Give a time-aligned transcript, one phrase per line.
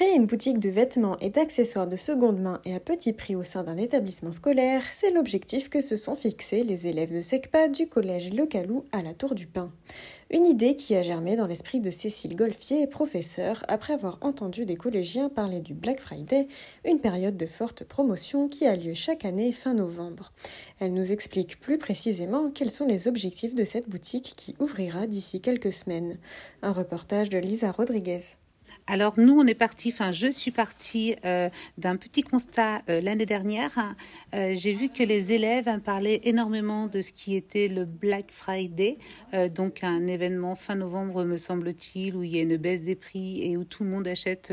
[0.00, 3.42] Créer une boutique de vêtements et d'accessoires de seconde main et à petit prix au
[3.42, 7.86] sein d'un établissement scolaire, c'est l'objectif que se sont fixés les élèves de SECPA du
[7.86, 9.70] collège Le Calou à la Tour du Pin.
[10.30, 14.76] Une idée qui a germé dans l'esprit de Cécile Golfier, professeure, après avoir entendu des
[14.76, 16.48] collégiens parler du Black Friday,
[16.86, 20.32] une période de forte promotion qui a lieu chaque année fin novembre.
[20.78, 25.42] Elle nous explique plus précisément quels sont les objectifs de cette boutique qui ouvrira d'ici
[25.42, 26.16] quelques semaines.
[26.62, 28.38] Un reportage de Lisa Rodriguez.
[28.86, 33.26] Alors nous, on est parti, enfin je suis partie euh, d'un petit constat euh, l'année
[33.26, 33.94] dernière.
[34.34, 38.98] Euh, j'ai vu que les élèves parlaient énormément de ce qui était le Black Friday,
[39.54, 43.42] donc un événement fin novembre me semble-t-il, où il y a une baisse des prix
[43.42, 44.52] et où tout le monde achète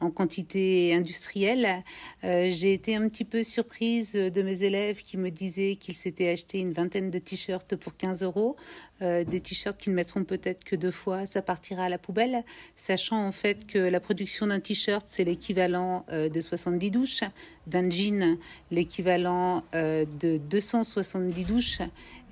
[0.00, 1.82] en quantité industrielle.
[2.22, 6.58] J'ai été un petit peu surprise de mes élèves qui me disaient qu'ils s'étaient acheté
[6.58, 8.56] une vingtaine de t-shirts pour 15 euros.
[9.00, 12.44] Des t-shirts qu'ils ne mettront peut-être que deux fois, ça partira à la poubelle,
[12.76, 17.20] sachant en fait que la production d'un t-shirt, c'est l'équivalent euh, de 70 douches,
[17.66, 18.38] d'un jean,
[18.70, 21.80] l'équivalent euh, de 270 douches.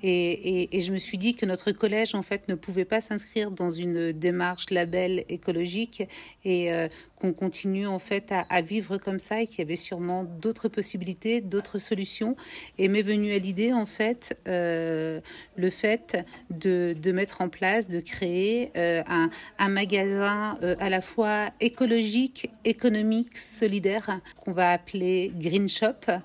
[0.03, 3.71] Et, je me suis dit que notre collège, en fait, ne pouvait pas s'inscrire dans
[3.71, 6.07] une démarche label écologique
[6.45, 10.23] et euh, qu'on continue, en fait, à, vivre comme ça et qu'il y avait sûrement
[10.23, 12.35] d'autres possibilités, d'autres solutions.
[12.77, 15.19] Et m'est venu à l'idée, en fait, euh,
[15.55, 16.17] le fait
[16.49, 24.19] de, mettre en place, de créer un, un, magasin à la fois écologique, économique, solidaire,
[24.39, 26.17] qu'on va appeler Green Shop, euh,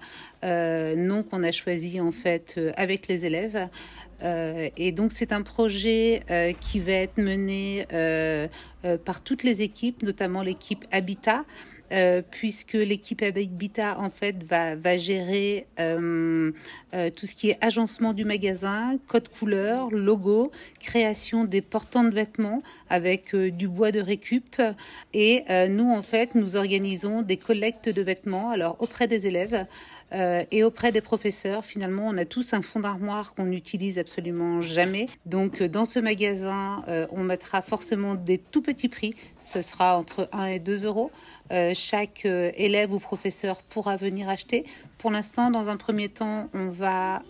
[0.97, 3.69] nom qu'on a choisi en fait euh, avec les élèves.
[4.23, 6.23] Euh, et donc c'est un projet
[6.61, 7.87] qui va être mené
[9.05, 11.45] par toutes les équipes, notamment l'équipe Habitat.
[12.31, 18.99] puisque l'équipe Habitat en fait va, va gérer tout ce qui est agencement du magasin,
[19.09, 20.51] code couleur, logo,
[20.81, 24.63] création des portants de vêtements avec du bois de récup
[25.13, 29.67] et nous en fait nous organisons des collectes de vêtements alors auprès des élèves
[30.15, 34.12] euh, et auprès des professeurs, finalement, on a tous un fond d'armoire qu'on n'utilise absolument
[34.61, 35.07] jamais.
[35.27, 39.15] Donc, euh, dans ce magasin, euh, on mettra forcément des tout petits prix.
[39.39, 41.11] Ce sera entre 1 et 2 euros.
[41.75, 44.65] chaque élève ou professeur pourra venir acheter.
[44.97, 47.23] Pour l'instant, dans un premier temps, on va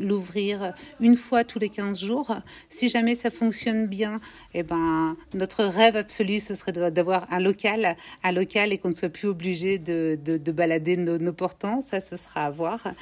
[0.00, 2.34] l'ouvrir une fois tous les 15 jours.
[2.70, 4.20] Si jamais ça fonctionne bien,
[4.54, 8.94] eh ben, notre rêve absolu, ce serait d'avoir un local, un local et qu'on ne
[8.94, 11.82] soit plus obligé de, de, balader nos portants.
[11.82, 12.94] Ça, ce sera à voir.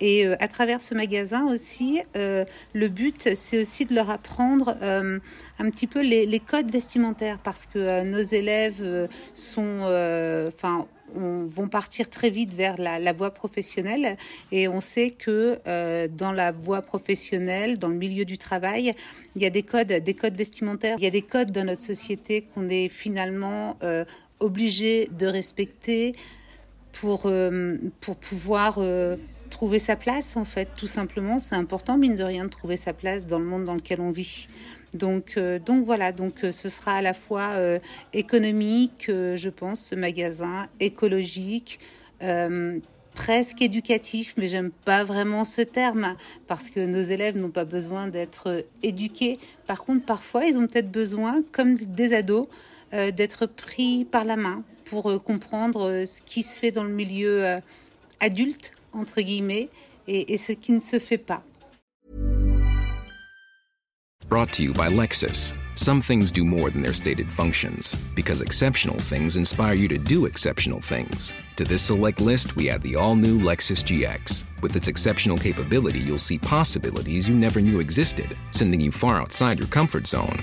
[0.00, 4.76] Et euh, à travers ce magasin aussi, euh, le but, c'est aussi de leur apprendre
[4.82, 5.18] euh,
[5.58, 7.38] un petit peu les, codes vestimentaires.
[7.38, 9.80] Parce que nos élèves sont,
[10.48, 14.16] enfin, vont partir très vite vers la, voie professionnelle.
[14.52, 15.58] Et on sait que
[16.08, 18.92] dans la voie professionnelle, dans le milieu du travail,
[19.34, 21.82] il y a des codes, des codes vestimentaires, il y a des codes dans notre
[21.82, 23.78] société qu'on est finalement
[24.40, 26.14] obligé de respecter
[26.92, 27.30] pour,
[28.00, 28.78] pour pouvoir
[29.48, 31.38] trouver sa place, en fait, tout simplement.
[31.38, 34.10] C'est important, mine de rien, de trouver sa place dans le monde dans lequel on
[34.10, 34.48] vit.
[34.94, 37.52] Donc, euh, donc voilà, donc ce sera à la fois
[38.12, 41.80] économique, je pense, ce magasin, écologique,
[43.14, 48.08] presque éducatif, mais j'aime pas vraiment ce terme parce que nos élèves n'ont pas besoin
[48.08, 49.38] d'être éduqués.
[49.66, 52.46] Par contre, parfois, ils ont peut-être besoin, comme des ados,
[52.92, 56.90] d'être pris par la main pour euh, comprendre euh, ce qui se fait dans le
[56.90, 57.60] milieu euh,
[58.20, 59.68] adulte, entre guillemets,
[60.08, 61.42] et, et ce qui ne se fait pas.
[64.28, 65.54] Brought to you by Lexus.
[65.76, 70.24] Some things do more than their stated functions, because exceptional things inspire you to do
[70.24, 71.32] exceptional things.
[71.56, 74.44] To this select list, we add the all new Lexus GX.
[74.62, 79.58] With its exceptional capability, you'll see possibilities you never knew existed, sending you far outside
[79.58, 80.42] your comfort zone.